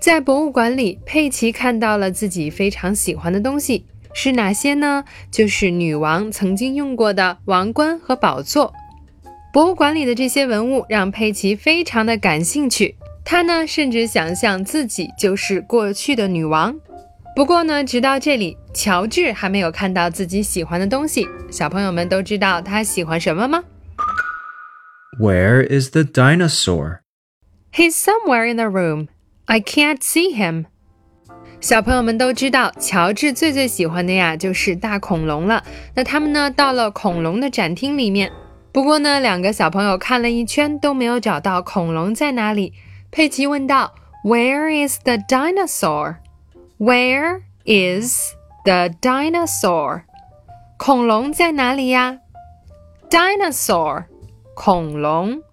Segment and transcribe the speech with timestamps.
[0.00, 5.04] 在博物馆里，佩奇看到了自己非常喜欢的东西，是哪些呢？
[5.30, 8.72] 就是女王曾经用过的王冠和宝座。
[9.52, 16.76] 博物馆里的这些文物让佩奇非常的感兴趣，他呢甚至想象自己就是过去的女王。
[17.34, 21.26] 不过呢，直到这里，乔治还没有看到自己喜欢的东西。
[21.50, 23.64] 小朋友们都知道他喜欢什么吗
[25.18, 27.00] ？Where is the dinosaur?
[27.72, 29.08] He's somewhere in the room.
[29.45, 30.65] I can't see him。
[31.59, 35.63] 小朋友们都知道，乔治最最喜欢的呀就是大恐龙了。
[35.95, 38.31] 那他们呢到了恐龙的展厅里面，
[38.71, 42.73] 不过呢两个小朋友看了一圈都没有找到恐龙在哪里。
[43.11, 43.91] 佩奇问道：“
[44.23, 46.15] Where is the dinosaur？”
[46.79, 50.03] Where is the dinosaur？
[50.77, 52.17] 恐龙在哪里呀？
[53.07, 54.05] Dinosaur，
[54.55, 55.43] 恐龙。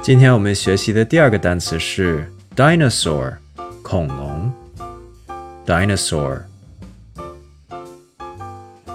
[0.01, 3.37] 今天我们学习的第二个单词是 dinosaur，
[3.83, 4.30] 恐龙。
[5.71, 6.47] dinosaur,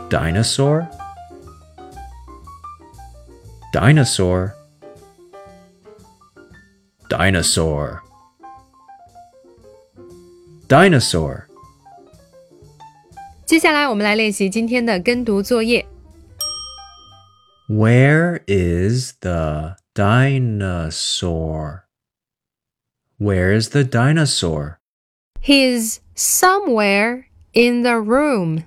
[0.09, 0.87] dinosaur,
[3.73, 4.53] dinosaur,
[7.09, 8.01] dinosaur,
[10.67, 11.43] dinosaur.
[13.45, 15.85] 接下来，我们来练习今天的跟读作业。
[17.67, 21.81] Where is the dinosaur?
[23.19, 24.77] Where is the dinosaur?
[25.46, 28.64] He's somewhere in the room.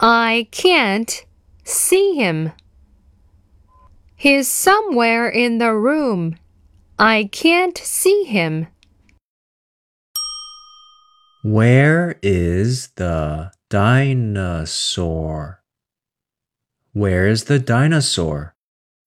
[0.00, 1.26] I can't
[1.64, 2.52] see him.
[4.16, 6.38] He's somewhere in the room.
[6.98, 8.68] I can't see him.
[11.44, 15.60] Where is the dinosaur?
[16.94, 18.54] Where is the dinosaur?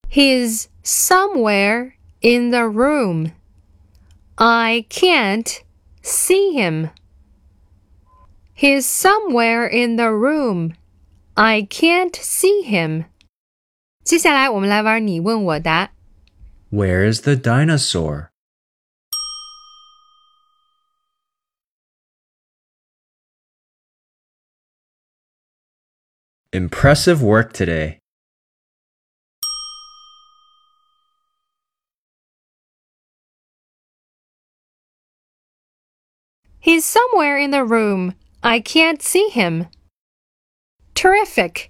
[0.07, 3.31] He's somewhere in the room.
[4.37, 5.63] I can't
[6.08, 6.90] see him.
[8.52, 10.74] He's somewhere in the room.
[11.36, 13.06] I can't see him.
[14.04, 15.90] 接下来我们来玩你问我答。
[16.70, 18.28] Where is the dinosaur?
[26.52, 27.97] Impressive work today.
[36.61, 38.13] He's somewhere in the room.
[38.41, 39.67] I can't see him.
[40.93, 41.67] Terrific.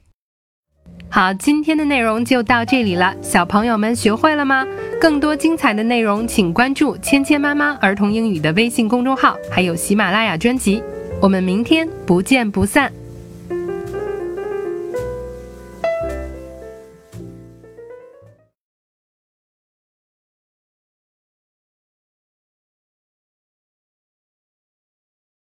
[1.11, 3.15] 好，今天的内容就到这里了。
[3.21, 4.67] 小朋友们学会了吗？
[4.99, 10.83] 更多精彩的内容，请关注“芊芊妈妈儿童英语”的微信公众号，还有喜马拉雅专辑。
[11.21, 12.91] 我们明天不见不散。